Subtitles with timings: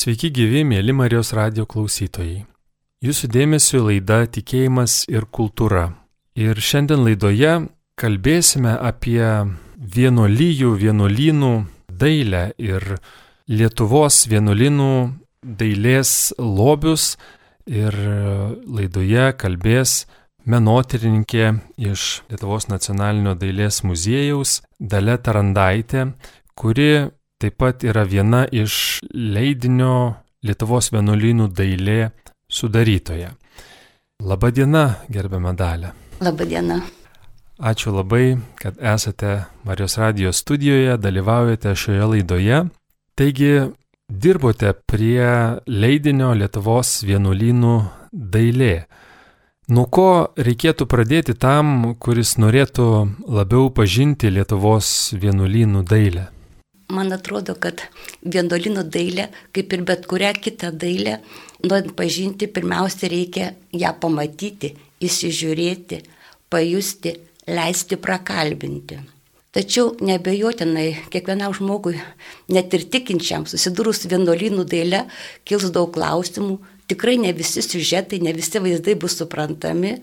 [0.00, 2.46] Sveiki gyvi, mėly Marijos radio klausytojai.
[3.04, 5.90] Jūsų dėmesio laida Tikėjimas ir kultūra.
[6.40, 7.50] Ir šiandien laidoje
[8.00, 9.20] kalbėsime apie
[9.96, 11.52] vienolyjų, vienuolynų
[12.00, 12.86] dailę ir
[13.52, 14.88] Lietuvos vienuolynų
[15.60, 17.18] dailės lobius.
[17.68, 17.92] Ir
[18.64, 20.06] laidoje kalbės
[20.48, 21.52] menotyrininkė
[21.92, 26.14] iš Lietuvos nacionalinio dailės muziejaus Dale Tarandaitė,
[26.56, 27.10] kuri
[27.40, 32.12] taip pat yra viena iš leidinio Lietuvos vienuolynų dailė
[32.48, 33.34] sudarytoja.
[34.24, 35.90] Labadiena, gerbiama dalė.
[36.20, 36.78] Labadiena.
[37.60, 39.34] Ačiū labai, kad esate
[39.68, 42.62] Marijos radijos studijoje, dalyvaujate šioje laidoje.
[43.20, 43.52] Taigi,
[44.08, 45.28] dirbote prie
[45.68, 47.76] leidinio Lietuvos vienuolynų
[48.12, 48.74] dailė.
[49.70, 52.90] Nuo ko reikėtų pradėti tam, kuris norėtų
[53.28, 56.30] labiau pažinti Lietuvos vienuolynų dailę?
[56.90, 57.84] Man atrodo, kad
[58.26, 61.20] vienuolino dailė, kaip ir bet kurią kitą dailę,
[61.62, 64.72] norint pažinti, pirmiausia reikia ją pamatyti,
[65.06, 66.00] įsižiūrėti,
[66.50, 67.14] pajusti,
[67.46, 68.98] leisti prakalbinti.
[69.54, 71.96] Tačiau nebejotinai kiekvienam žmogui,
[72.54, 75.04] net ir tikinčiam, susidūrus vienuolynų dailę,
[75.46, 76.58] kils daug klausimų,
[76.90, 79.96] tikrai ne visi siužetai, ne visi vaizdai bus suprantami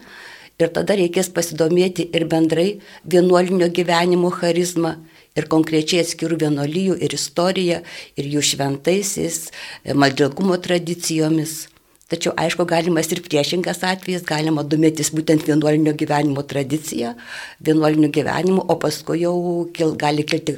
[0.59, 2.67] ir tada reikės pasidomėti ir bendrai
[3.07, 4.97] vienuolinio gyvenimo charizmą
[5.37, 7.81] ir konkrečiai atskirų vienolyjų ir istorija,
[8.17, 9.47] ir jų šventaisiais,
[9.93, 11.67] maldingumo tradicijomis.
[12.07, 17.17] Tačiau, aišku, galimas ir priešingas atvejis, galima domėtis būtent vienuolinio gyvenimo tradicija,
[17.59, 19.35] vienuolinio gyvenimo, o paskui jau
[19.75, 20.55] kil, gali kilti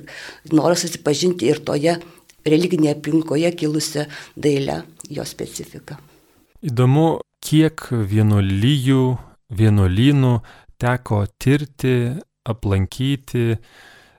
[0.53, 1.95] noras susipažinti ir toje
[2.45, 4.05] religinėje aplinkoje kilusią
[4.37, 5.97] dailę, jo specifiką.
[6.69, 7.07] Įdomu,
[7.41, 9.03] kiek vienuolyjų,
[9.49, 10.33] vienuolynų
[10.77, 11.95] teko tirti,
[12.45, 13.57] aplankyti,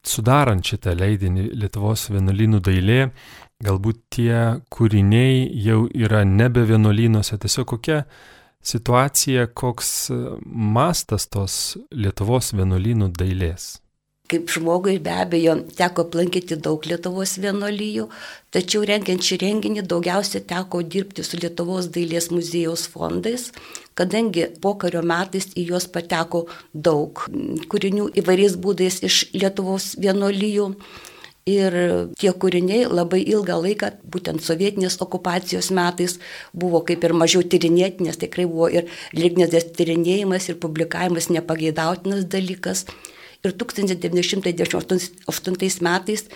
[0.06, 3.00] sudarant šitą leidinį Lietuvos vienuolynų dailė,
[3.64, 4.34] galbūt tie
[4.72, 8.00] kūriniai jau yra nebe vienuolynuose, tiesiog kokia
[8.64, 10.10] situacija, koks
[10.44, 11.60] mastas tos
[11.92, 13.76] Lietuvos vienuolynų dailės.
[14.30, 18.04] Kaip žmogui be abejo teko aplankyti daug Lietuvos vienolyjų,
[18.54, 23.48] tačiau rengiant šį renginį daugiausia teko dirbti su Lietuvos dailės muziejaus fondais,
[23.98, 27.26] kadangi pokario metais į juos pateko daug
[27.72, 30.70] kūrinių įvairiais būdais iš Lietuvos vienolyjų.
[31.50, 31.74] Ir
[32.20, 36.18] tie kūriniai labai ilgą laiką, būtent sovietinės okupacijos metais,
[36.54, 38.86] buvo kaip ir mažiau tyrinėti, nes tikrai buvo ir
[39.16, 42.84] lygnės tyrinėjimas ir publikavimas nepageidautinas dalykas.
[43.40, 46.26] Ir 1998 metais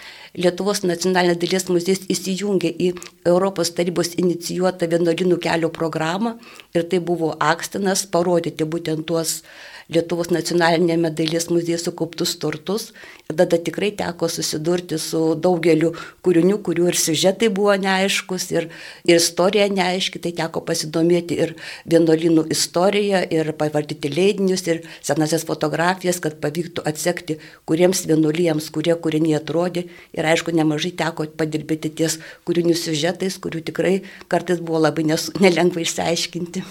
[0.41, 2.97] Lietuvos nacionalinė dailės muziejus įsijungė į
[3.29, 6.41] Europos tarybos inicijuotą vienuolinų kelio programą.
[6.73, 9.45] Ir tai buvo akstinas parodyti būtent tuos
[9.93, 12.87] Lietuvos nacionalinėme dailės muziejuje sukauptus turtus.
[13.29, 15.91] Ir tada tikrai teko susidurti su daugeliu
[16.25, 18.71] kūrinių, kurių ir siužetai buvo neaiškus, ir,
[19.05, 21.55] ir istorija neaiški, tai teko pasidomėti ir
[21.91, 29.39] vienuolinų istoriją, ir pavardyti leidinius, ir senasias fotografijas, kad pavyktų atsekti, kuriems vienuolijams, kurie kūriniai
[29.43, 29.87] atrodė.
[30.17, 32.19] Ir aišku, nemažai teko padirbėti ties
[32.49, 33.95] kūrinių siužetais, kurių tikrai
[34.33, 36.65] kartais buvo labai nes, nelengva išsiaiškinti.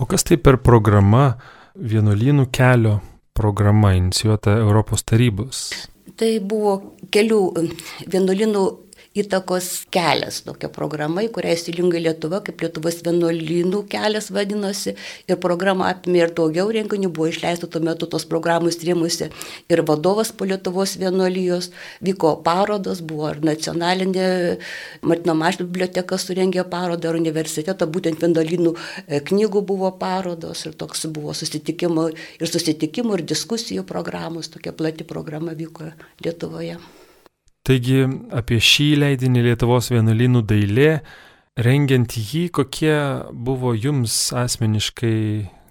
[0.00, 1.36] O kas tai per programa?
[1.76, 2.98] Vienuolynų kelio
[3.34, 5.64] programa inicijuota Europos tarybos.
[6.16, 6.74] Tai buvo
[7.14, 7.40] kelių
[8.12, 8.64] vienuolynų
[9.18, 14.94] įtakos kelias, tokia programa, į kurią įsijungia Lietuva, kaip Lietuvos vienuolynų kelias vadinosi.
[15.28, 19.28] Ir programa apimė ir daugiau renginių, buvo išleista tuo metu tos programos rėmusi
[19.72, 21.70] ir vadovas po Lietuvos vienuolijos,
[22.04, 24.26] vyko parodos, buvo ir nacionalinė
[25.04, 28.74] Martino Maštų biblioteka surengė parodą, ir universiteto, būtent vienuolynų
[29.06, 32.08] e, knygų buvo parodos ir toks buvo susitikimų
[32.40, 35.92] ir susitikimų ir diskusijų programos, tokia plati programa vyko
[36.24, 36.80] Lietuvoje.
[37.62, 38.00] Taigi
[38.34, 40.88] apie šį leidinį Lietuvos vienuolynų dailė,
[41.62, 42.96] rengiant jį, kokie
[43.30, 45.18] buvo jums asmeniškai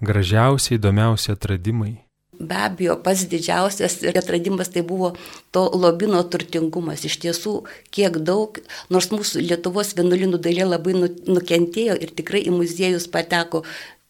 [0.00, 1.98] gražiausi, įdomiausi atradimai?
[2.42, 5.12] Be abejo, pats didžiausias atradimas tai buvo
[5.54, 7.04] to lobino turtingumas.
[7.04, 7.52] Iš tiesų,
[7.94, 8.56] kiek daug,
[8.90, 13.62] nors mūsų Lietuvos vienuolinų dailė labai nu, nukentėjo ir tikrai į muziejus pateko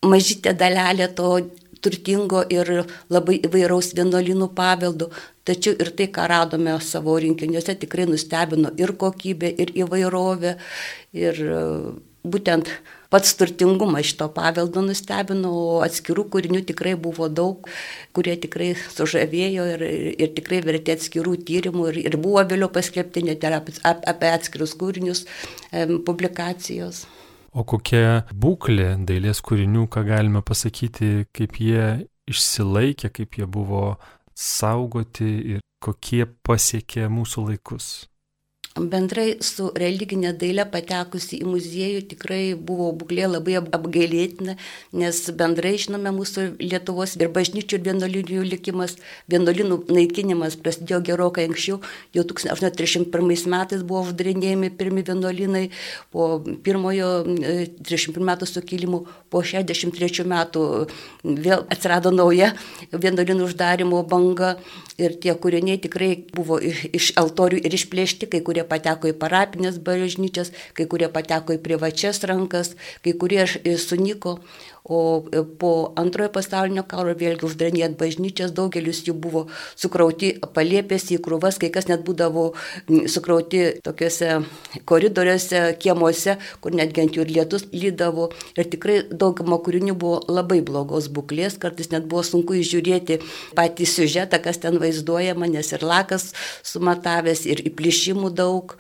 [0.06, 1.34] mažytė dalelė to
[1.82, 2.70] turtingo ir
[3.12, 5.11] labai įvairaus vienuolinų paveldų,
[5.49, 10.56] tačiau ir tai, ką radome savo rinkiniuose, tikrai nustebino ir kokybė, ir įvairovė,
[11.19, 11.62] ir e,
[12.23, 12.70] būtent
[13.12, 17.69] pats turtingumas šito paveldo nustebino, o atskirų kūrinių tikrai buvo daug,
[18.17, 23.44] kurie tikrai sužavėjo ir, ir tikrai vertė atskirų tyrimų ir, ir buvo vėliau paskelbti net
[23.44, 25.26] apie atskirus kūrinius
[26.06, 27.05] publikacijos.
[27.52, 33.99] O kokia būklė dailės kūrinių, ką galime pasakyti, kaip jie išsilaikė, kaip jie buvo
[34.32, 37.90] saugoti ir kokie pasiekė mūsų laikus?
[38.76, 44.56] Bendrai su religinė dailė patekusi į muziejų tikrai buvo būklė labai apgailėtina,
[44.96, 48.96] nes bendrai žinome mūsų Lietuvos ir bažnyčių ir vienuolinių likimas,
[49.32, 51.80] vienuolinų naikinimas prasidėjo gerokai anksčiau,
[52.16, 55.66] jau 1831 metais buvo uždarinėjami pirmi vienuolinai,
[56.12, 59.02] po pirmojo 31 e, metų sukilimų,
[59.32, 60.64] po 63 metų
[61.24, 62.52] vėl atsirado nauja
[62.92, 64.56] vienuolinų uždarimo banga
[65.00, 70.52] ir tie kūriniai tikrai buvo iš altorių ir išplėšti, kai kurie pateko į parapinės bažnyčias,
[70.76, 72.74] kai kurie pateko į privačias rankas,
[73.04, 73.46] kai kurie
[73.78, 74.38] sunyko,
[74.84, 79.44] O e, po antrojo pasaulinio karo vėlgi uždarinėjant bažnyčias, daugelis jų buvo
[79.79, 82.49] sukrauti palėpės į krūvas, kai kas net būdavo
[83.06, 84.40] sukrauti tokiuose
[84.90, 86.34] koridoriuose, kiemuose,
[86.64, 88.31] kur netgi ant jų ir lietus lydavo.
[88.58, 93.20] Ir tikrai dauguma kūrinių buvo labai blogos būklės, kartais net buvo sunku įžiūrėti
[93.55, 96.32] patį siužetą, kas ten vaizduojama, nes ir lakas
[96.67, 98.75] sumatavęs, ir įplišimų daug.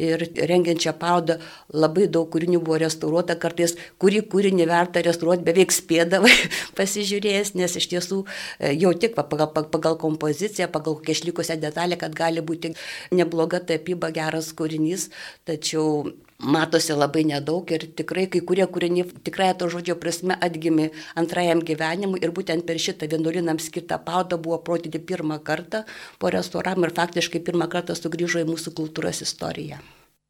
[0.00, 1.38] Ir rengiant šią parodą
[1.74, 6.32] labai daug kūrinių buvo restauruota, kartais kurį kūrinį verta restauruoti beveik spėdavai
[6.78, 12.16] pasižiūrėjęs, nes iš tiesų e, jau tik pagal, pagal kompoziciją, pagal kokią išlikusią detalę, kad
[12.16, 12.74] gali būti
[13.12, 15.10] nebloga tapyba, geras kūrinys,
[15.48, 16.12] tačiau
[16.42, 20.90] matosi labai nedaug ir tikrai kai kurie kūriniai tikrai to žodžio prasme atgimė
[21.22, 25.84] antrajam gyvenimui ir būtent per šitą vienuolinam skirtą parodą buvo protyti pirmą kartą
[26.18, 29.78] po restauravimo ir faktiškai pirmą kartą sugrįžo į mūsų kultūros istoriją.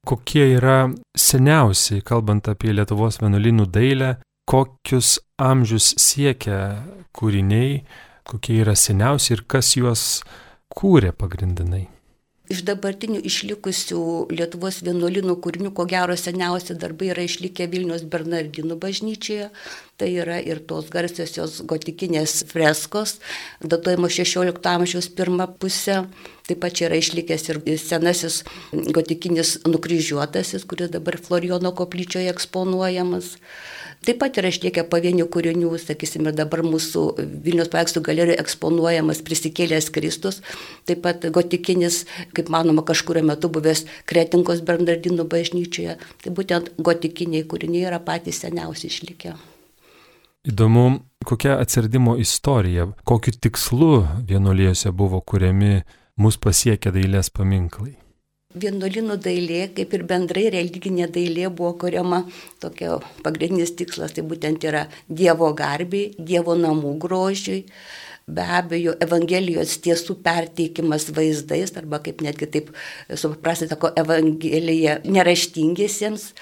[0.06, 4.17] Kokie yra seniausiai, kalbant apie Lietuvos vienuolinų dailę,
[4.50, 6.59] kokius amžius siekia
[7.14, 7.85] kūriniai,
[8.26, 10.06] kokie yra seniausi ir kas juos
[10.75, 11.87] kūrė pagrindinai?
[12.52, 14.02] Iš dabartinių išlikusių
[14.37, 19.49] Lietuvos vienuolinų kūrinių, ko gero seniausi darbai yra išlikę Vilnius Bernardinų bažnyčioje.
[20.00, 23.19] Tai yra ir tos garsiosios gotikinės freskos,
[23.61, 26.06] datuojamo 16 amžiaus pirmą pusę.
[26.49, 28.41] Taip pat čia yra išlikęs ir senasis
[28.73, 33.37] gotikinis nukryžiuotasis, kuris dabar Florijono koplyčioje eksponuojamas.
[34.03, 37.05] Taip pat yra išlikę pavienių kūrinių, sakysime, dabar mūsų
[37.45, 40.41] Vilnius paveikslų galerijoje eksponuojamas prisikėlęs Kristus,
[40.91, 42.00] taip pat gotikinis,
[42.35, 46.00] kaip manoma, kažkurio metu buvęs Kretinkos Bernardinų bažnyčioje.
[46.25, 49.38] Tai būtent gotikiniai kūriniai yra patys seniausi išlikę.
[50.43, 53.91] Įdomu, kokia atsiradimo istorija, kokiu tikslu
[54.27, 55.85] vienuolijose buvo kuriami
[56.19, 57.93] mūsų pasiekę dailės paminklai.
[58.59, 62.25] Vienuolinų dailė, kaip ir bendrai religinė dailė, buvo kuriama
[62.59, 67.62] tokia pagrindinis tikslas, tai būtent yra Dievo garbiai, Dievo namų grožiui,
[68.27, 72.75] be abejo, Evangelijos tiesų perteikimas vaizdais, arba kaip netgi taip
[73.15, 76.33] suprasti, sako, Evangelija neraštingiesiems.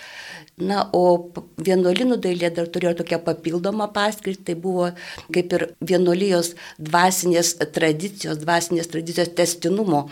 [0.61, 1.33] Na, o
[1.65, 4.91] vienuolinų dailė dar turėjo tokią papildomą paskirtį, tai buvo
[5.33, 10.03] kaip ir vienuolijos dvasinės tradicijos, dvasinės tradicijos testinumo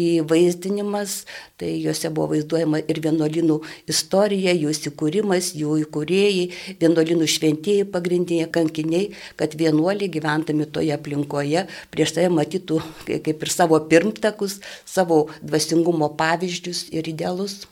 [0.00, 1.18] įvaizdinimas,
[1.60, 3.60] tai juose buvo vaizduojama ir vienuolinų
[3.92, 6.48] istorija, jų įsikūrimas, jų įkūrėjai,
[6.80, 13.80] vienuolinų šventieji pagrindiniai kankiniai, kad vienuoliai gyventami toje aplinkoje prieš tai matytų kaip ir savo
[13.90, 17.66] pirmtakus, savo dvasingumo pavyzdžius ir idealus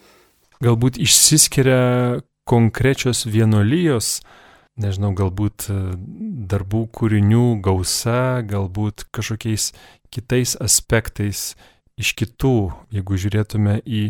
[0.64, 4.20] galbūt išsiskiria konkrečios vienolyjos,
[4.80, 5.78] nežinau, galbūt e,
[6.50, 9.72] darbų kūrinių gausa, galbūt kažkokiais
[10.14, 11.54] kitais aspektais
[11.96, 12.56] iš kitų,
[12.92, 14.02] jeigu žiūrėtume į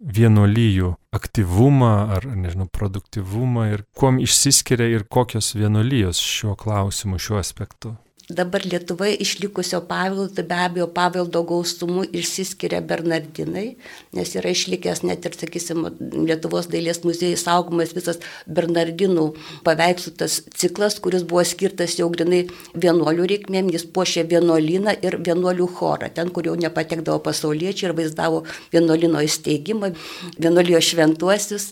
[0.00, 7.94] vienolyjų aktyvumą ar, nežinau, produktivumą ir kuom išsiskiria ir kokios vienolyjos šiuo klausimu, šiuo aspektu.
[8.26, 13.76] Dabar Lietuvoje išlikusio paveldo, tai be abejo paveldo gausumu išsiskiria Bernardinai,
[14.18, 15.84] nes yra išlikęs net ir, sakysim,
[16.26, 18.18] Lietuvos dailės muziejai saugomas visas
[18.50, 19.28] Bernardinų
[19.68, 22.40] paveikslų tas ciklas, kuris buvo skirtas jau grinai
[22.74, 28.42] vienuolių reikmėm, jis puošė vienuolyną ir vienuolių chorą, ten, kur jau nepatekdavo pasauliečiai ir vaizdavo
[28.74, 29.92] vienuolino įsteigimą,
[30.34, 31.68] vienuolijos šventuosius.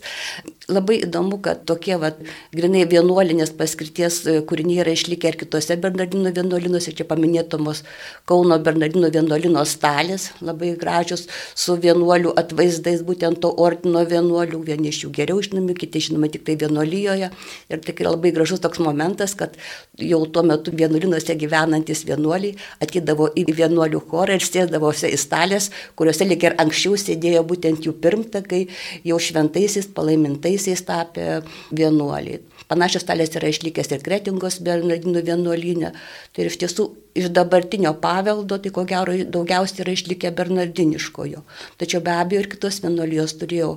[0.70, 2.14] Labai įdomu, kad tokie, va,
[2.54, 7.82] grinai vienuolinės paskirties kūriniai yra išlikę ir kitose Bernardinų vienuolynuose vienuolinuose, čia paminėtumos
[8.28, 15.04] Kauno Bernardino vienuolino stalės, labai gražios, su vienuolių atvaizdais, būtent to ordino vienuolių, vieni iš
[15.04, 17.30] jų geriau žinomi, kiti žinoma tik tai vienuolijoje.
[17.70, 19.56] Ir tikrai labai gražus toks momentas, kad
[19.98, 26.28] jau tuo metu vienuolinuose gyvenantis vienuoliai atidavo į vienuolių chorą ir sėdavosi į stalės, kuriuose
[26.28, 28.66] lik ir anksčiau sėdėjo būtent jų pirmtakai,
[29.04, 32.42] jau šventaisiais, palaimintaisiais tapę vienuoliai.
[32.68, 35.90] Panašios stalės yra išlikęs ir Kretingos Bernardinų vienuolinė.
[36.34, 41.42] Tai iš tiesų iš dabartinio paveldo, tai ko gero daugiausiai yra išlikę Bernardiniškojo.
[41.78, 43.68] Tačiau be abejo ir kitos vienuolijos turėjo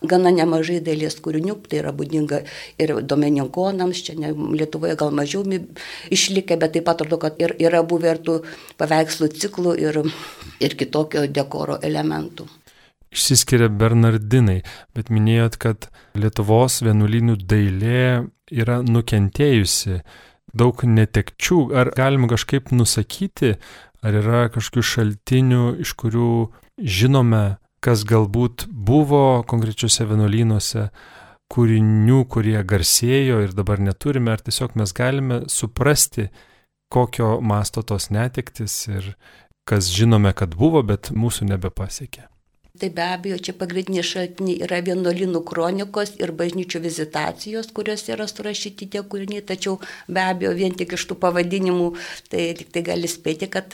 [0.00, 2.40] gana nemažai dailės kūrinių, tai yra būdinga
[2.80, 5.44] ir domeninkonams, čia ne, Lietuvoje gal mažiau
[6.10, 8.38] išlikę, bet taip pat atrodo, kad ir, yra buvę ir tų
[8.80, 10.00] paveikslų ciklų ir,
[10.60, 12.48] ir kitokio dekoro elementų.
[13.16, 14.62] išsiskiria Bernardinai,
[14.96, 20.00] bet minėjot, kad Lietuvos vienuolynų dailė yra nukentėjusi,
[20.58, 21.60] daug netekčių.
[21.76, 23.56] Ar galima kažkaip nusakyti,
[24.02, 26.32] ar yra kažkokių šaltinių, iš kurių
[26.80, 30.88] žinome, kas galbūt buvo konkrečiuose vienuolynuose,
[31.52, 36.30] kūrinių, kurie garsėjo ir dabar neturime, ar tiesiog mes galime suprasti,
[36.90, 39.12] kokio masto tos netektis ir
[39.66, 42.26] kas žinome, kad buvo, bet mūsų nebepasiekė.
[42.76, 48.88] Tai be abejo, čia pagrindiniai šaltiniai yra vienuolinų kronikos ir bažnyčių vizitacijos, kuriuose yra surašyti
[48.92, 49.78] tie kūriniai, tačiau
[50.08, 51.88] be abejo, vien tik iš tų pavadinimų,
[52.32, 53.72] tai tik tai gali spėti, kad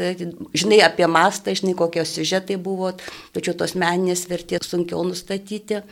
[0.54, 2.92] žinai apie mastą, žinai kokie siužetai buvo,
[3.34, 5.82] tačiau tos meninės vertės sunkiau nustatyti.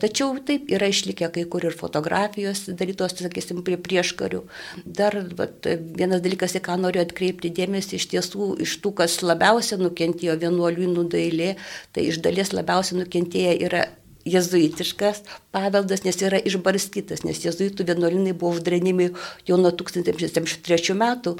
[0.00, 4.42] Tačiau taip yra išlikę kai kur ir fotografijos darytos, sakysim, prie prieškarių.
[4.84, 9.80] Dar vat, vienas dalykas, į ką noriu atkreipti dėmesį, iš tiesų iš tų, kas labiausiai
[9.82, 11.54] nukentėjo vienuolių dailė,
[11.92, 13.86] tai iš dalies labiausiai nukentėję yra
[14.24, 15.22] jezuitiškas
[15.54, 19.10] paveldas, nes yra išbarstytas, nes jezuitų vienuolinai buvo uždarinimi
[19.48, 21.36] jau nuo 1703 metų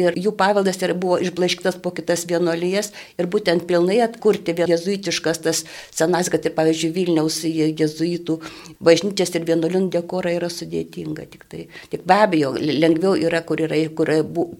[0.00, 5.62] ir jų paveldas yra, buvo išblaiškytas po kitas vienuolijas ir būtent pilnai atkurti jezuitiškas tas
[5.94, 8.40] senas, kad ir pavyzdžiui Vilniaus jezuitų
[8.84, 11.28] bažnyčias ir vienuolinų dekorą yra sudėtinga.
[11.30, 11.62] Tik, tai,
[11.92, 14.10] tik be abejo, lengviau yra, kur yra, kur,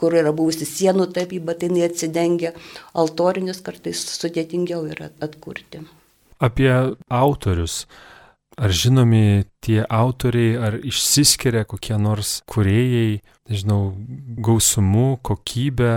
[0.01, 2.55] kur yra buvusi sienų tapyba, tai neatsidengia,
[2.95, 5.83] altorinius kartais sudėtingiau yra atkurti.
[6.45, 6.73] Apie
[7.09, 7.85] autorius.
[8.55, 13.95] Ar žinomi tie autoriai, ar išsiskiria kokie nors kuriejai, nežinau,
[14.47, 15.95] gausumu, kokybę,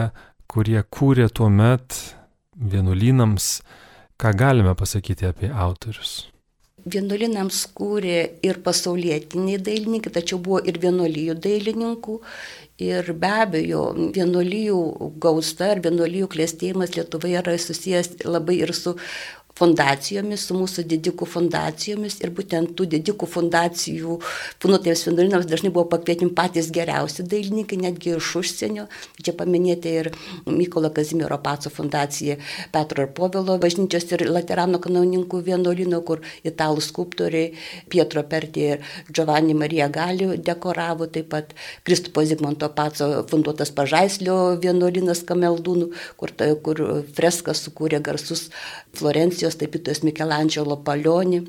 [0.50, 2.00] kurie kūrė tuo met
[2.58, 3.51] vienuolynams,
[4.18, 6.24] ką galime pasakyti apie autorius?
[6.88, 12.16] Vienuolinams kūrė ir pasaulietiniai dailininkai, tačiau buvo ir vienuolijų dailininkų.
[12.88, 13.82] Ir be abejo,
[14.16, 14.77] vienuolijų
[15.20, 18.94] gausta ar vienuolijų klėstėjimas Lietuvoje yra susijęs labai ir su
[19.58, 24.18] fundacijomis, su mūsų didikų fundacijomis ir būtent tų didikų fundacijų
[24.64, 28.88] funutėms vienuolinams dažnai buvo pakvietimi patys geriausi dailininkai, netgi iš užsienio.
[29.24, 30.12] Čia paminėti ir
[30.46, 32.38] Mykolo Kazimiero Paco fundacija
[32.74, 37.54] Petro ir Povilo bažnyčios ir Laterano kanauninkų vienuolino, kur italų skulptoriai
[37.92, 41.54] Pietro Pertė ir Giovanni Marija Gali dekoravo, taip pat
[41.88, 46.34] Kristupo Zigmonto Paco funduotas Pažaislio vienuolinas Kameldūnų, kur,
[46.64, 46.84] kur
[47.18, 48.48] freskas sukūrė garsus
[48.98, 51.46] Florencijos Venecijos tapytojas Mikelandželo Palionį.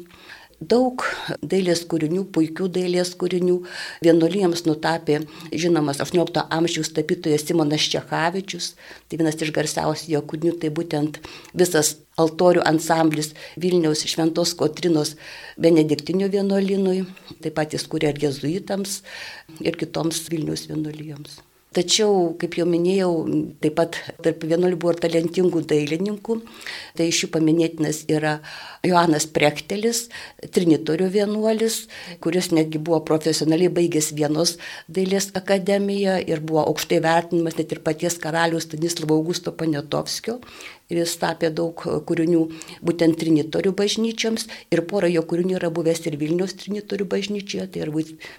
[0.58, 1.04] Daug
[1.42, 3.60] dailės kūrinių, puikių dailės kūrinių
[4.02, 5.20] vienuolijams nutapė
[5.54, 8.74] žinomas 18 amžiaus tapytojas Simonas Čechavičius.
[9.06, 11.20] Tai vienas iš garsiausių jo kūrinių, tai būtent
[11.54, 15.14] visas altorių ansamblis Vilniaus Šventos Kotrinos
[15.58, 17.04] Benediktinių vienuolinui,
[17.38, 19.04] taip pat jis kūrė ir jezuitams,
[19.62, 21.38] ir kitoms Vilniaus vienuolijoms.
[21.76, 23.10] Tačiau, kaip jau minėjau,
[23.60, 26.36] taip pat tarp vienuolių buvo ir talentingų dailininkų.
[26.96, 28.38] Tai iš jų paminėtinas yra
[28.88, 30.06] Joanas Prektelis,
[30.54, 31.82] trinitorių vienuolis,
[32.24, 34.56] kuris netgi buvo profesionaliai baigęs vienos
[34.88, 40.38] dailės akademiją ir buvo aukštai vertinimas net ir paties karalius Stanislavo Augusto Panetovskio.
[40.88, 42.42] Ir jis tapė daug kūrinių
[42.80, 47.92] būtent trinitorių bažnyčioms ir pora jo kūrinių yra buvęs ir Vilnius trinitorių bažnyčioje, tai yra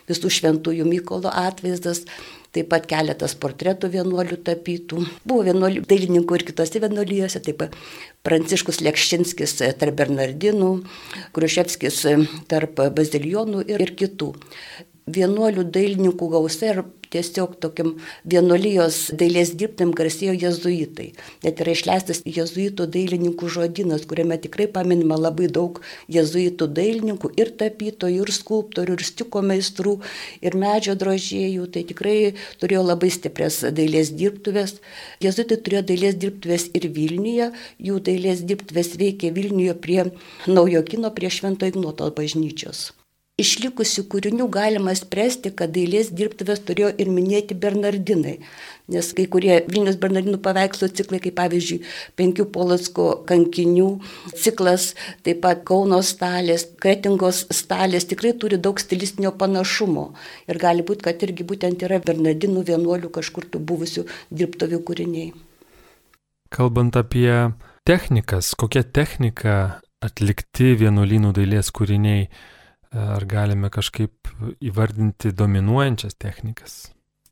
[0.10, 2.08] visų šventųjų Mykolo atvaizdas
[2.56, 5.04] taip pat keletas portretų vienuolių tapytų.
[5.30, 7.78] Buvo vienuolių dailininkų ir kitose vienuolijose, taip pat
[8.26, 10.72] Pranciškus Lekščinskis tarp Bernardinų,
[11.38, 12.02] Kruševskis
[12.50, 14.34] tarp Bazilionų ir, ir kitų
[15.10, 16.82] vienuolių dailininkų gausa ir
[17.14, 17.96] tiesiog tokiam
[18.30, 21.10] vienuolijos dailės dirbtėm garsėjo jezuitai.
[21.44, 28.28] Net yra išleistas jezuitų dailininkų žodynas, kuriame tikrai paminima labai daug jezuitų dailininkų ir tapytojų,
[28.28, 29.98] ir skulptorių, ir stiko meistrų,
[30.46, 31.70] ir medžio drožėjų.
[31.74, 32.18] Tai tikrai
[32.62, 34.78] turėjo labai stiprias dailės dirbtuvės.
[35.24, 37.52] Jezuitai turėjo dailės dirbtuvės ir Vilniuje,
[37.90, 40.00] jų dailės dirbtuvės veikė Vilniuje prie
[40.48, 42.90] Naujo kino, prie Švento Ignoto bažnyčios
[43.42, 48.38] išlikusių kūrinių galima spręsti, kad dailės dirbtuvės turėjo ir minėti Bernardinai.
[48.90, 51.80] Nes kai kurie Vilnius Bernardinų paveikslo ciklai, kaip pavyzdžiui,
[52.20, 53.90] penkių Polotsko kankinių
[54.34, 54.94] ciklas,
[55.26, 60.10] taip pat Kauno stalės, Kretingos stalės, tikrai turi daug stilistinio panašumo.
[60.50, 65.30] Ir gali būti, kad irgi būtent yra Bernardinų vienuolių kažkur tų buvusių dirbtuvių kūriniai.
[66.50, 67.54] Kalbant apie
[67.86, 72.30] technikas, kokia technika atlikti vienuolynų dailės kūriniai,
[72.90, 74.32] Ar galime kažkaip
[74.66, 76.80] įvardinti dominuojančias technikas?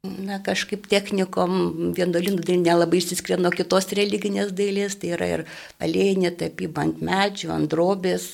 [0.06, 5.44] Na, kažkaip technikom vienuolinų dailė nelabai išsiskiria nuo kitos religinės dailės, tai yra ir
[5.84, 8.28] alėjinė tapyba ant medžių, ant drobės,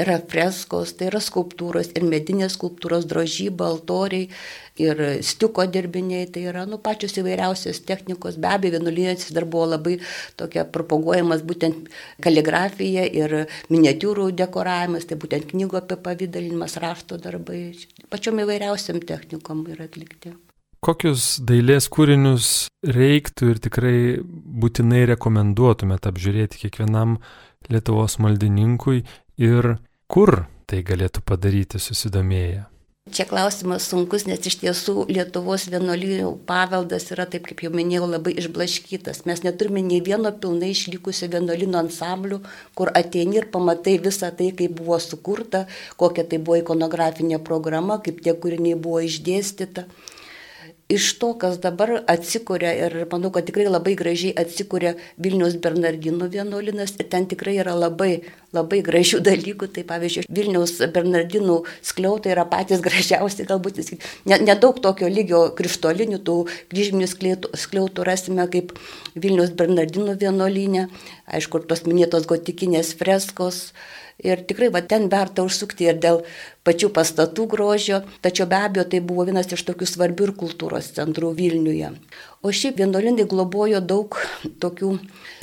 [0.00, 4.30] yra freskos, tai yra skulptūros ir medinės skulptūros, drožyba, altoriai
[4.80, 8.38] ir stiuko dirbiniai, tai yra nu, pačios įvairiausios technikos.
[8.40, 9.98] Be abejo, vienuolinės dar buvo labai
[10.40, 11.92] tokia propaguojamas būtent
[12.24, 13.36] kaligrafija ir
[13.68, 17.66] miniatūrų dekoravimas, tai būtent knygų apie pavydalinimas, rašto darbai,
[18.08, 20.32] pačiom įvairiausiam technikom yra atlikti.
[20.82, 22.46] Kokius dailės kūrinius
[22.82, 23.98] reiktų ir tikrai
[24.62, 27.20] būtinai rekomenduotumėte apžiūrėti kiekvienam
[27.70, 29.04] Lietuvos maldininkui
[29.38, 29.68] ir
[30.10, 30.32] kur
[30.66, 32.64] tai galėtų padaryti susidomėję?
[33.14, 38.32] Čia klausimas sunkus, nes iš tiesų Lietuvos vienuolijų paveldas yra, taip kaip jau minėjau, labai
[38.42, 39.22] išblaškytas.
[39.30, 42.40] Mes neturime nei vieno pilnai išlikusio vienuolino ansamblių,
[42.74, 45.68] kur ateini ir pamatai visą tai, kaip buvo sukurta,
[46.02, 49.86] kokia tai buvo ikonografinė programa, kaip tie kūriniai buvo išdėstyta
[50.88, 56.96] iš to, kas dabar atsikūrė ir manau, kad tikrai labai gražiai atsikūrė Vilnius Bernardinų vienuolinas
[56.98, 58.22] ten tikrai yra labai,
[58.52, 59.68] labai gražių dalykų.
[59.72, 63.80] Tai pavyzdžiui, Vilnius Bernardinų skliautai yra patys gražiausi, galbūt
[64.26, 66.36] nedaug ne tokio lygio krištolinių, tų
[66.72, 67.08] kryžminių
[67.56, 68.76] skliautų rasime kaip
[69.14, 70.88] Vilnius Bernardinų vienuolinė,
[71.26, 73.72] aišku, tos minėtos gotikinės freskos.
[74.22, 76.20] Ir tikrai va ten verta užsukti ir dėl
[76.68, 81.32] pačių pastatų grožio, tačiau be abejo tai buvo vienas iš tokių svarbių ir kultūros centrų
[81.38, 81.90] Vilniuje.
[82.42, 84.16] O šiaip vienuolinai globojo daug
[84.58, 84.88] tokių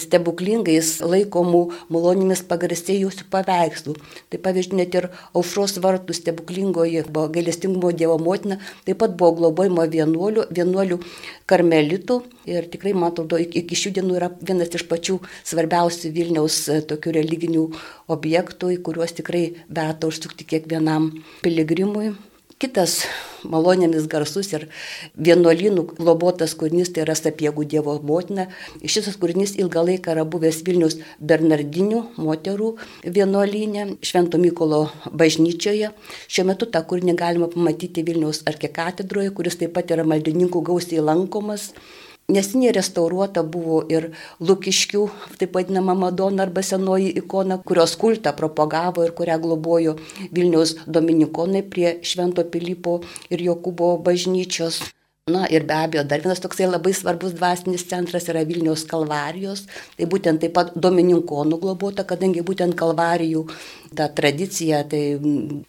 [0.04, 1.62] stebuklingais laikomų
[1.96, 3.96] malonimis pagarsėjusių paveikslų.
[4.28, 9.88] Tai pavyzdžiui, net ir aušros vartų stebuklingoji buvo gailestingumo Dievo motina, taip pat buvo globojama
[9.96, 11.00] vienuolių, vienuolių
[11.48, 12.20] karmelitų.
[12.52, 17.16] Ir tikrai, man atrodo, iki šių dienų yra vienas iš pačių svarbiausių Vilniaus e, tokių
[17.22, 17.70] religinių
[18.12, 21.14] objektų, į kuriuos tikrai verta užsukti kiekvienam
[21.46, 22.18] piligrimui.
[22.60, 23.06] Kitas
[23.48, 24.66] malonėmis garsus ir
[25.16, 28.50] vienuolynų globotas kūrinys tai yra Sapiegų Dievo motina.
[28.84, 32.74] Šis kūrinys ilgą laiką yra buvęs Vilnius Bernardinių moterų
[33.06, 34.82] vienuolynė Švento Mykolo
[35.22, 35.94] bažnyčioje.
[36.28, 41.70] Šiuo metu tą kūrinį galima pamatyti Vilniaus arkikatedroje, kuris taip pat yra maldininkų gausiai lankomas.
[42.30, 44.12] Nesiniai restauruota buvo ir
[44.46, 45.02] Lukiškių,
[45.42, 49.96] taip vadinama Madona arba senoji ikona, kurios kultą propagavo ir kurią globojo
[50.30, 53.00] Vilniaus dominikonai prie Švento Pilypo
[53.34, 54.84] ir Jokūbo bažnyčios.
[55.30, 59.66] Na ir be abejo, dar vienas toksai labai svarbus dvasinis centras yra Vilniaus kalvarijos.
[59.98, 63.46] Tai būtent taip pat domininkonų globota, kadangi būtent kalvarijų
[63.96, 65.02] ta tradicija tai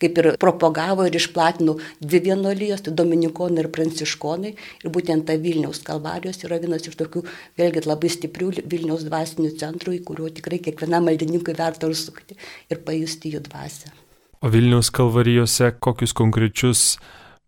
[0.01, 4.55] kaip ir propagavo ir išplatino dvi vienolyjos, tai dominikonai ir pranciškonai.
[4.85, 7.25] Ir būtent ta Vilniaus kalvarijos yra vienas iš tokių,
[7.61, 12.39] vėlgi, labai stiprių Vilniaus dvasinių centrų, į kuriuo tikrai kiekvienam maldininkui verta užsukti
[12.71, 13.93] ir pajusti jų dvasę.
[14.41, 16.95] O Vilniaus kalvarijose kokius konkrečius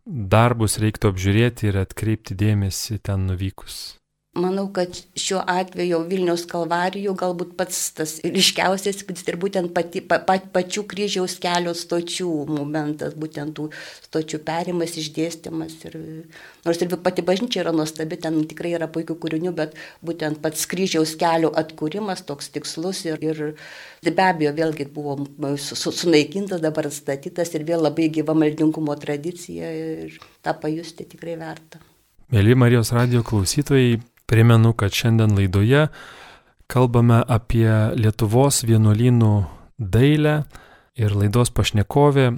[0.06, 4.01] darbus reiktų apžiūrėti ir atkreipti dėmesį ten nuvykus?
[4.32, 10.38] Manau, kad šiuo atveju Vilniaus kalvarijų galbūt pats tas ryškiausias ir būtent pati, pa, pa,
[10.54, 13.66] pačių kryžiaus kelio stočių momentas, būtent tų
[14.06, 15.74] stočių perimas, išdėstymas.
[15.84, 15.98] Ir,
[16.64, 21.12] nors ir pati bažnyčia yra nuostabi, ten tikrai yra puikių kūrinių, bet būtent pats kryžiaus
[21.20, 23.44] kelio atkūrimas toks tikslus ir, ir
[24.08, 25.18] be abejo vėlgi buvo
[25.60, 31.84] su, sunaikintas, dabar atstatytas ir vėl labai gyva maldingumo tradicija ir tą pajusti tikrai verta.
[32.32, 35.86] Mėly Marijos radio klausytojai, Primenu, kad šiandien laidoje
[36.72, 39.32] kalbame apie Lietuvos vienuolynų
[39.78, 40.42] dailę
[40.96, 42.30] ir laidos pašnekovė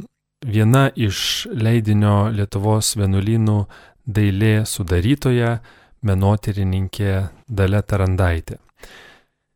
[0.45, 3.59] viena iš leidinio Lietuvos vienuolynų
[4.05, 5.59] dailė sudarytoja,
[6.05, 7.13] menotyrininkė
[7.49, 8.59] Dalė Tarandaitė.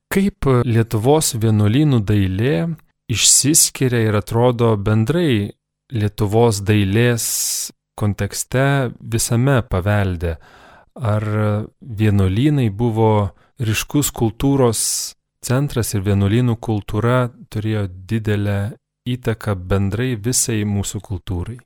[0.08, 2.54] Kaip Lietuvos vienuolynų dailė
[3.12, 5.50] išsiskiria ir atrodo bendrai
[5.92, 7.26] Lietuvos dailės
[7.98, 10.38] kontekste visame pavelde?
[11.00, 11.24] Ar
[11.80, 14.80] vienuolynai buvo ryškus kultūros
[15.44, 18.58] centras ir vienuolynų kultūra turėjo didelę
[19.08, 21.58] įtaką bendrai visai mūsų kultūrai.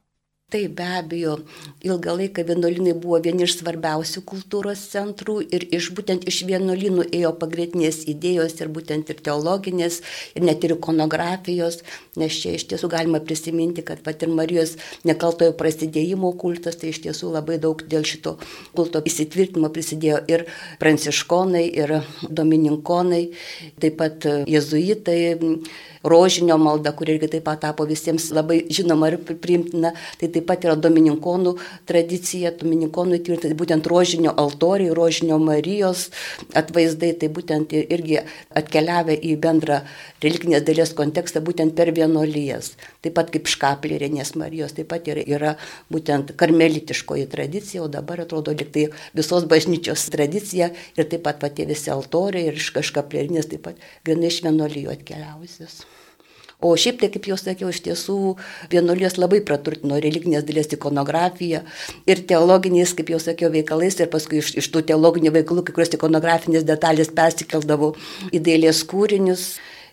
[0.52, 1.38] Taip, be abejo,
[1.80, 7.30] ilgą laiką vienuolinai buvo vieni iš svarbiausių kultūros centrų ir iš būtent iš vienuolinų ėjo
[7.40, 10.02] pagrindinės idėjos ir būtent ir teologinės,
[10.36, 11.78] ir net ir ikonografijos,
[12.20, 14.74] nes čia iš tiesų galima prisiminti, kad pat ir Marijos
[15.08, 18.34] nekaltojo prasidėjimo kultas, tai iš tiesų labai daug dėl šito
[18.76, 20.44] kulto įsitvirtinimo prisidėjo ir
[20.84, 21.96] pranciškonai, ir
[22.28, 23.22] domininkonai,
[23.80, 25.18] taip pat jezuitai
[26.04, 30.64] rožinio malda, kuri irgi taip pat tapo visiems labai žinoma ir priimtina, tai taip pat
[30.66, 31.54] yra domininkonų
[31.88, 36.08] tradicija, domininkonų tai būtent rožinio altoriai, rožinio Marijos
[36.58, 38.20] atvaizdai, tai būtent irgi
[38.58, 39.82] atkeliavę į bendrą
[40.22, 42.74] religinės dalies kontekstą būtent per vienuolijas.
[43.02, 45.54] Taip pat kaip škaplėrinės Marijos, taip pat yra, yra
[45.92, 51.90] būtent karmelitiškoji tradicija, o dabar atrodo liktai visos bažnyčios tradicija ir taip pat pati visi
[51.94, 55.82] altoriai ir iš kažkaplėrinės taip pat gana iš vienuolijų atkeliavusios.
[56.62, 58.16] O šiaip tai, kaip jau sakiau, iš tiesų
[58.70, 61.64] vienuolijos labai praturtino religinės dalies ikonografiją
[62.06, 65.96] ir teologiniais, kaip jau sakiau, veikalais ir paskui iš, iš tų teologinių veikalų kai kurios
[65.98, 67.92] ikonografinės detalės persikeldavo
[68.30, 69.46] į dailės kūrinius.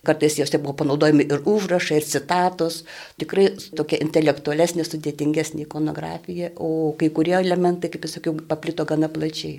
[0.05, 2.83] Kartais jose buvo panaudojami ir užrašai, ir citatos.
[3.19, 9.57] Tikrai tokia intelektualesnė, sudėtingesnė ikonografija, o kai kurie elementai, kaip jau sakiau, paplito gana plačiai.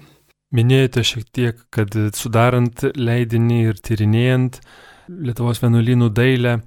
[0.57, 4.62] Minėjote šiek tiek, kad sudarant leidinį ir tyrinėjant
[5.11, 6.61] Lietuvos vienuolynų dailę,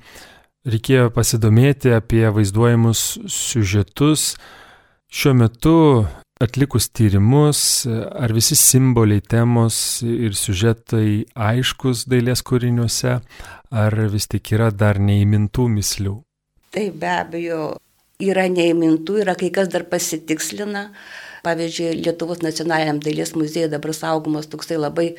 [0.68, 4.34] reikėjo pasidomėti apie vaizduojamus siužetus.
[5.14, 5.78] Šiuo metu
[6.44, 13.20] atlikus tyrimus, ar visi simboliai, temos ir siužetai aiškus dailės kūriniuose,
[13.72, 16.18] ar vis tik yra dar neįmintų mislių?
[16.74, 17.62] Tai be abejo
[18.24, 20.90] yra neįmintų, yra kai kas dar pasitikslina.
[21.44, 25.10] Pavyzdžiui, Lietuvos nacionaliniam dailės muziejui dabar saugomas toksai labai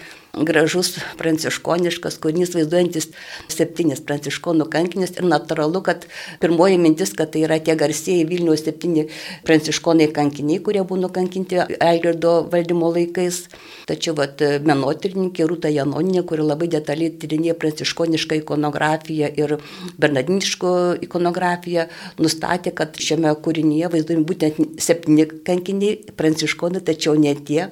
[0.48, 3.10] gražus pranciškoniškas kūrinys, vaizduojantis
[3.52, 6.06] septynis pranciškonų kankinius ir natūralu, kad
[6.40, 9.04] pirmoji mintis, kad tai yra tie garsieji Vilniaus septyni
[9.44, 13.42] pranciškonai kankiniai, kurie buvo nukankinti Algirdo valdymo laikais.
[13.84, 19.58] Tačiau vat, menotyrininkė Rūta Janoninė, kuri labai detaliai tyrinėja pranciškonišką ikonografiją ir
[20.00, 20.72] bernardiniško
[21.04, 21.84] ikonografiją,
[22.16, 27.68] nustatė, kad šiame kūrinyje vaizduojami būtent septyni kankiniai pranciškonai, tačiau ne tie,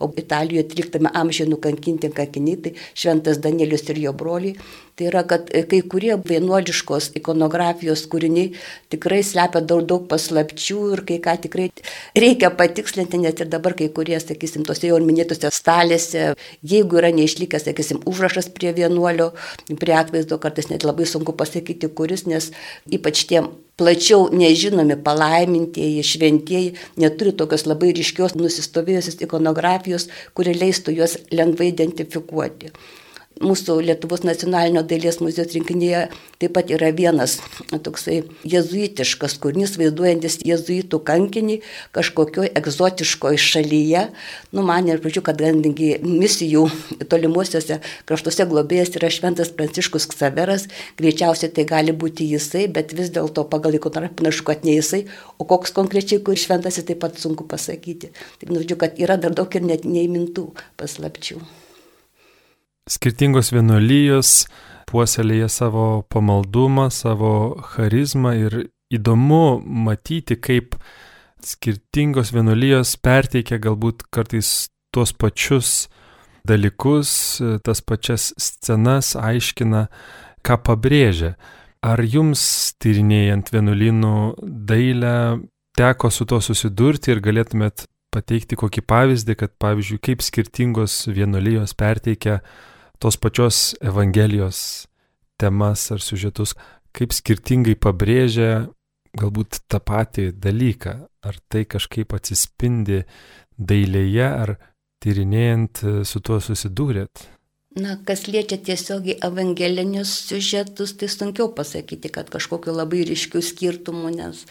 [0.00, 4.56] o Italijoje 13 amžiuje nukankinti kankiniai, tai Šventas Danielius ir jo broliai.
[5.02, 8.52] Tai yra, kad kai kurie vienuoliškos ikonografijos kūriniai
[8.92, 11.64] tikrai slepia daug, daug paslapčių ir kai ką tikrai
[12.14, 16.28] reikia patikslinti, net ir dabar kai kurie, sakysim, tose jau minėtose stalėse,
[16.74, 19.32] jeigu yra neišlikęs, sakysim, užrašas prie vienuolio,
[19.82, 22.52] prie atvaizdo, kartais net labai sunku pasakyti, kuris, nes
[22.86, 23.42] ypač tie
[23.82, 32.76] plačiau nežinomi palaimintieji, šventieji neturi tokios labai ryškios nusistovėjusios ikonografijos, kuri leistų juos lengvai identifikuoti
[33.42, 36.06] mūsų Lietuvos nacionalinio dailės muziejaus rinkinyje
[36.42, 37.36] taip pat yra vienas
[37.70, 41.58] toksai jezuitiškas kūrinys, vaizduojantis jezuitų kankinį
[41.94, 44.04] kažkokioj egzotiškoje šalyje.
[44.54, 46.64] Nu, man ir pradžiu, kad gandingi misijų
[47.12, 50.68] tolimuosiuose kraštuose globėjas yra šventas Pranciškus Ksaveras,
[51.00, 55.04] greičiausiai tai gali būti jisai, bet vis dėlto pagal ikonografiją panašu, kad ne jisai,
[55.38, 58.12] o koks konkrečiai kur šventasis taip pat sunku pasakyti.
[58.42, 60.50] Tik nudžiu, kad yra dar daug ir net neįmintų
[60.80, 61.42] paslapčių
[62.90, 64.46] skirtingos vienuolijos
[64.90, 68.58] puoselėja savo pamaldumą, savo charizmą ir
[68.92, 70.76] įdomu matyti, kaip
[71.42, 75.88] skirtingos vienuolijos perteikia galbūt kartais tuos pačius
[76.46, 79.86] dalykus, tas pačias scenas, aiškina,
[80.42, 81.36] ką pabrėžia.
[81.82, 82.42] Ar jums
[82.82, 84.16] tyrinėjant vienuolynų
[84.68, 85.14] dailę
[85.78, 92.42] teko su to susidurti ir galėtumėt pateikti kokį pavyzdį, kad pavyzdžiui, kaip skirtingos vienuolijos perteikia
[93.02, 94.86] tos pačios Evangelijos
[95.36, 96.54] temas ar siužetus,
[96.94, 98.68] kaip skirtingai pabrėžia
[99.18, 100.94] galbūt tą patį dalyką.
[101.22, 103.02] Ar tai kažkaip atsispindi
[103.58, 104.54] dailėje, ar
[105.02, 107.26] tyrinėjant su tuo susidūrėt?
[107.78, 114.44] Na, kas liečia tiesiogiai evangelinius siužetus, tai sunkiau pasakyti, kad kažkokiu labai ryškių skirtumų, nes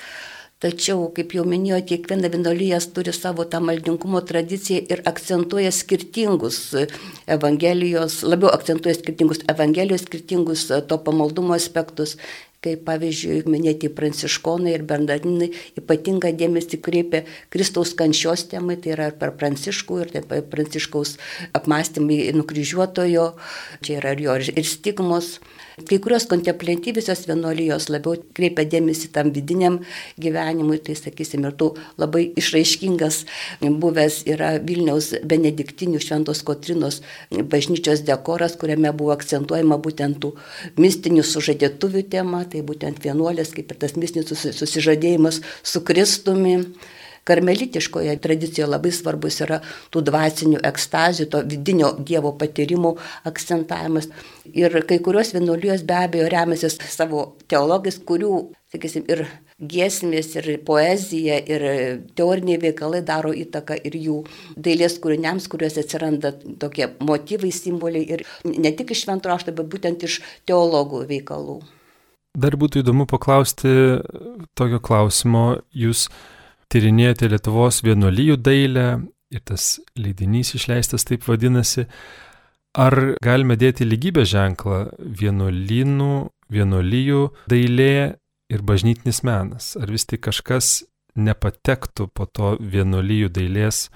[0.62, 6.60] Tačiau, kaip jau minėjau, kiekviena vienuolyjas turi savo tą maldingumo tradiciją ir akcentuoja skirtingus
[7.36, 12.13] Evangelijos, labiau akcentuoja skirtingus Evangelijos, skirtingus to pamaldumo aspektus
[12.62, 15.47] kaip pavyzdžiui minėti pranciškonai ir bernardinai
[15.80, 21.15] ypatingą dėmesį kreipia Kristaus kančios temai, tai yra per pranciškų ir taip pat pranciškaus
[21.58, 23.32] apmąstymai nukryžiuotojo,
[23.82, 25.39] čia yra ir jo ir stigmos.
[25.88, 29.80] Kai kurios kontemplatyvisios vienuolijos labiau kreipia dėmesį tam vidiniam
[30.21, 31.71] gyvenimui, tai sakysim ir tų
[32.02, 33.21] labai išraiškingas
[33.63, 37.00] buvęs yra Vilniaus benediktinių šventos Kotrinos
[37.32, 40.34] bažnyčios dekoras, kuriame buvo akcentuojama būtent tų
[40.78, 46.58] mistinių sužadėtuvių tema, tai būtent vienuolės kaip ir tas mistinis susižadėjimas su Kristumi.
[47.24, 49.60] Karmelitiškoje tradicijoje labai svarbus yra
[49.94, 52.96] tų dvasinių ekstazių, to vidinio Dievo patyrimų
[53.30, 54.08] akcentavimas.
[54.58, 58.32] Ir kai kurios vienuolijos be abejo remiasi savo teologais, kurių,
[58.74, 59.28] sakysim, ir
[59.62, 61.66] giesmės, ir poezija, ir
[62.18, 64.18] teoriniai veikalai daro įtaką ir jų
[64.58, 66.34] dailės kūriniams, kuriuose atsiranda
[66.64, 71.60] tokie motyvai, simboliai ir ne tik iš šventrašto, bet būtent iš teologų veikalų.
[72.32, 73.72] Dar būtų įdomu paklausti
[74.56, 75.62] tokio klausimo.
[75.76, 76.08] Jūs
[76.72, 78.88] tyrinėjate Lietuvos vienuolyjų dailę
[79.32, 81.88] ir tas leidinys išleistas taip vadinasi.
[82.80, 84.86] Ar galime dėti lygybę ženklą
[85.20, 86.13] vienuolynų,
[86.56, 88.15] vienuolyjų dailė
[88.52, 89.74] ir bažnytinis menas?
[89.76, 90.86] Ar vis tik kažkas
[91.20, 93.89] nepatektų po to vienuolyjų dailės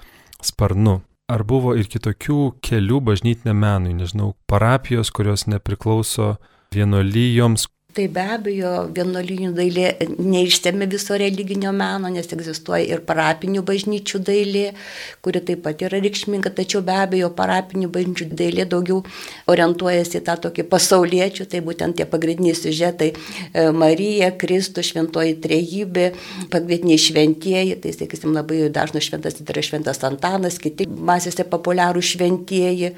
[0.44, 1.00] sparnu?
[1.32, 6.36] Ar buvo ir kitokių kelių bažnytiniam menui, nežinau, parapijos, kurios nepriklauso
[6.76, 7.64] vienuolyjoms,
[7.96, 9.86] Tai be abejo, vienuolinių dailė
[10.20, 14.64] neištėmė viso religinio meno, nes egzistuoja ir parapinių bažnyčių dailė,
[15.24, 18.98] kuri taip pat yra reikšminga, tačiau be abejo, parapinių bažnyčių dailė daugiau
[19.48, 26.10] orientuojasi į tą tokį pasauliečių, tai būtent tie pagrindiniai siužetai e,- Marija, Kristus, Šventoji Trejybė,
[26.52, 32.92] pagrindiniai šventieji, tai sakysim labai dažnas šventas tai yra šventas Antanas, kiti masėse populiarų šventieji.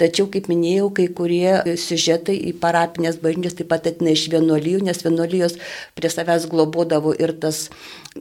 [0.00, 5.04] Tačiau, kaip minėjau, kai kurie siužetai į parapinės bažnyčias taip pat iš vienuolinių vienuolijų, nes
[5.04, 5.58] vienuolijos
[5.98, 7.66] prie savęs globodavo ir tas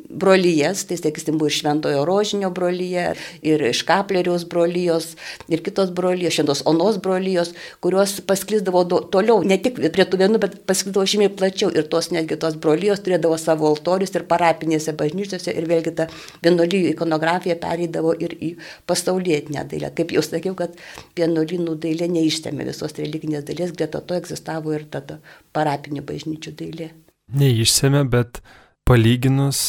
[0.09, 3.05] brolyjas, tai sakysim, buvo ir Šventojo Rožinio brolyje,
[3.45, 5.11] ir iš Kapleriaus brolyjos,
[5.51, 10.59] ir kitos brolyjos, Šventos Onos brolyjos, kurios pasklisdavo toliau, ne tik prie tų vienų, bet
[10.69, 11.71] pasklisdavo žymiai plačiau.
[11.77, 16.07] Ir tos netgi tos brolyjos turėdavo savo altorius ir parapinėse bažnyčiose, ir vėlgi ta
[16.45, 18.53] vienuolijų ikonografija perėdavo ir į
[18.89, 19.91] pasaulietinę dailę.
[19.97, 20.77] Kaip jau sakiau, kad
[21.19, 25.19] vienuolynų dailė neištėmė visos religinės dalies, greta to egzistavo ir tada
[25.57, 26.93] parapinių bažnyčių dailė.
[27.37, 28.39] Neišsėmė, bet
[28.87, 29.59] palyginus,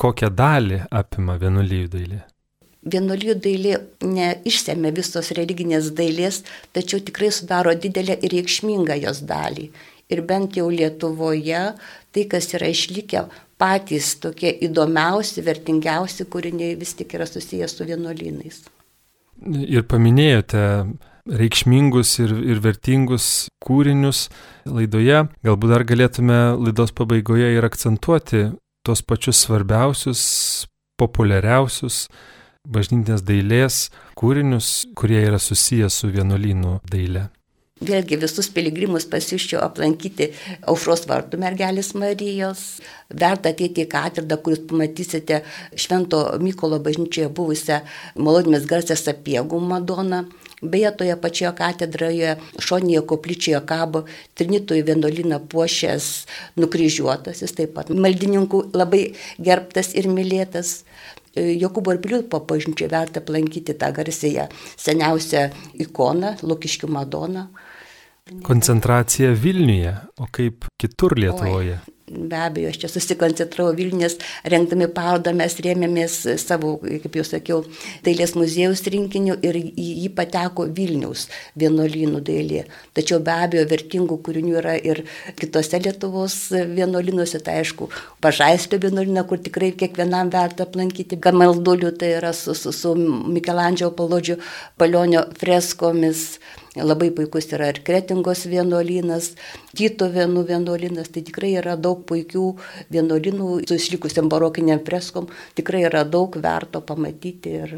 [0.00, 2.20] kokią dalį apima vienuolyjų dailė?
[2.92, 6.40] Vienuolijų dailė neišsėmė visos religinės dailės,
[6.74, 9.68] tačiau tikrai sudaro didelę ir reikšmingą jos dalį.
[10.12, 11.62] Ir bent jau Lietuvoje
[12.12, 13.22] tai, kas yra išlikę,
[13.62, 18.64] patys tokie įdomiausi, vertingiausi kūriniai vis tik yra susijęs su vienuolynais.
[19.62, 20.64] Ir paminėjote
[21.28, 24.26] reikšmingus ir, ir vertingus kūrinius
[24.66, 25.24] laidoje.
[25.46, 28.48] Galbūt dar galėtume laidos pabaigoje ir akcentuoti
[28.86, 30.22] tos pačius svarbiausius,
[30.98, 32.06] populiariausius
[32.68, 33.84] bažnytinės dailės
[34.18, 37.28] kūrinius, kurie yra susijęs su vienuolynų daile.
[37.82, 40.28] Vėlgi visus piligrimus pasiščiau aplankyti
[40.70, 42.60] aušros vartų mergelės Marijos.
[43.10, 45.40] Verta ateiti į katedrą, kuris pamatysite
[45.74, 47.80] Švento Mykolo bažnyčioje buvusią
[48.22, 50.22] malonimės garsę sapiegų Madoną.
[50.62, 54.04] Beje, toje pačioje katedroje šonėje koplyčioje kabo
[54.38, 56.06] Trinitojų vienuolyną puošęs
[56.62, 59.08] nukryžiuotas, jis taip pat maldininkų labai
[59.42, 60.84] gerbtas ir mylėtas.
[61.34, 65.48] Jokūbo ir Piliupo bažnyčioje verta aplankyti tą garsėją seniausią
[65.82, 67.48] ikoną, Lukiškių Madoną.
[68.42, 71.80] Koncentracija Vilniuje, o kaip kitur Lietuvoje?
[71.82, 71.92] Oi.
[72.12, 74.18] Be abejo, aš čia susikoncentravau Vilnius,
[74.52, 77.58] rengdami parodą mes rėmėmės savo, kaip jau sakiau,
[78.04, 81.24] dailės muziejus rinkiniu ir į jį pateko Vilniaus
[81.58, 82.66] vienuolynų dailė.
[82.94, 85.02] Tačiau be abejo, vertingų kūrinių yra ir
[85.40, 87.88] kitose Lietuvos vienuolynuose, tai aišku,
[88.22, 91.18] Pažaislio vienuolyną, kur tikrai kiekvienam verta aplankyti.
[91.22, 94.38] Gamaldulių tai yra su, su, su Mikelandžio palodžiu
[94.78, 96.28] palionio freskomis.
[96.72, 99.34] Labai puikus yra ir Kretingos vienuolynas,
[99.76, 102.46] Tyto vienų vienuolynas, tai tikrai yra daug puikių
[102.92, 107.74] vienuolynų su išlikusiam barokiniam freskom, tikrai yra daug verto pamatyti ir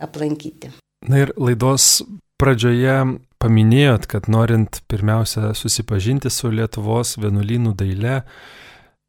[0.00, 0.72] aplankyti.
[1.08, 2.00] Na ir laidos
[2.40, 2.96] pradžioje
[3.42, 8.22] paminėjot, kad norint pirmiausia susipažinti su Lietuvos vienuolynų daile,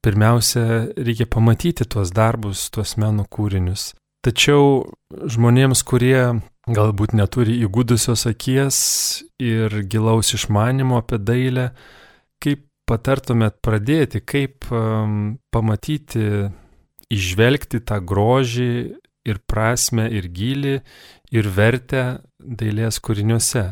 [0.04, 0.66] pirmiausia
[1.00, 3.94] reikia pamatyti tuos darbus, tuos meno kūrinius.
[4.26, 4.84] Tačiau
[5.32, 6.42] žmonėms, kurie
[6.76, 8.80] galbūt neturi įgudusios akies
[9.42, 11.70] ir gilaus išmanimo apie dailę,
[12.44, 16.50] kaip patartumėt pradėti, kaip um, pamatyti,
[17.14, 18.72] išvelgti tą grožį
[19.30, 20.80] ir prasme, ir gilį,
[21.36, 22.06] ir vertę
[22.40, 23.66] dailės kūriniuose.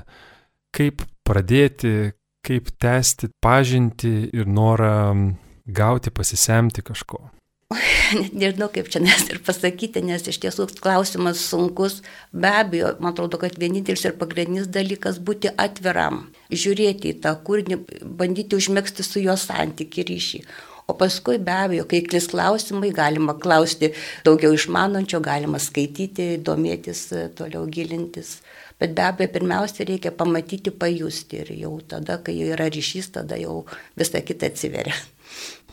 [0.76, 2.14] Kaip pradėti,
[2.46, 5.34] kaip tęsti pažinti ir norą
[5.66, 7.26] gauti, pasisemti kažko
[8.16, 12.00] net nežinau kaip čia nes ir pasakyti, nes iš tiesų klausimas sunkus.
[12.32, 17.82] Be abejo, man atrodo, kad vienintelis ir pagrindinis dalykas būti atviram, žiūrėti į tą kūrinį,
[18.20, 20.42] bandyti užmėgsti su juo santyki ryšį.
[20.88, 23.90] O paskui be abejo, kai klis klausimai, galima klausti
[24.24, 28.38] daugiau išmanančio, galima skaityti, domėtis, toliau gilintis.
[28.80, 33.66] Bet be abejo, pirmiausia, reikia pamatyti, pajusti ir jau tada, kai yra ryšys, tada jau
[34.00, 34.96] visa kita atsiveria.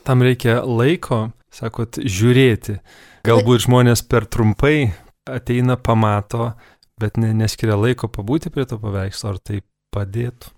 [0.04, 2.78] Tam reikia laiko, sakot, žiūrėti.
[3.24, 4.92] Galbūt žmonės per trumpai
[5.30, 6.52] ateina, pamato,
[7.00, 9.62] bet ne, neskiria laiko pabūti prie to paveikslo, ar tai
[9.94, 10.52] padėtų.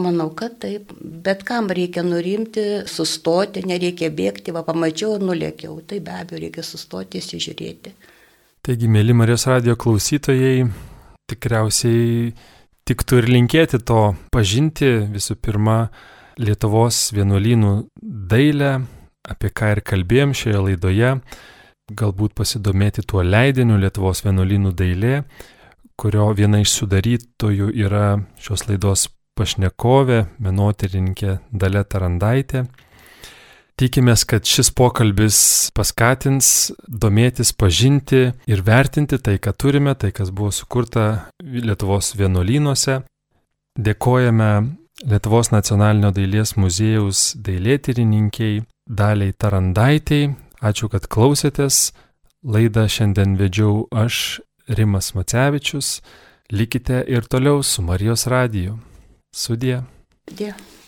[0.00, 6.14] Manau, kad taip, bet kam reikia nurimti, sustoti, nereikia bėgti, va pamačiau nulėkiau, tai be
[6.16, 7.92] abejo reikia sustoti, įsižiūrėti.
[8.64, 10.64] Taigi, mėly Marijos radio klausytojai,
[11.28, 12.32] tikriausiai
[12.88, 15.76] tiktų ir linkėti to pažinti visų pirma
[16.40, 17.74] Lietuvos vienuolynų
[18.32, 18.72] dailę,
[19.28, 21.16] apie ką ir kalbėjom šioje laidoje,
[21.92, 25.16] galbūt pasidomėti tuo leidiniu Lietuvos vienuolynų dailė,
[25.98, 28.06] kurio viena iš sudarytojų yra
[28.42, 29.08] šios laidos
[29.38, 32.66] pašnekovė, menotyrininkė Dalė Tarandaitė.
[33.80, 35.36] Tikimės, kad šis pokalbis
[35.74, 43.00] paskatins domėtis, pažinti ir vertinti tai, ką turime, tai, kas buvo sukurta Lietuvos vienuolynuose.
[43.80, 44.50] Dėkojame
[45.08, 50.34] Lietuvos nacionalinio dailės muziejaus dailėtyrininkiai Daliai Tarandaitei.
[50.62, 51.92] Ačiū, kad klausėtės.
[52.42, 56.00] Laidą šiandien vedžiau aš, Rimas Macevičius.
[56.52, 58.78] Likite ir toliau su Marijos radiju.
[59.32, 59.82] Sudie.
[60.28, 60.81] Dėkui.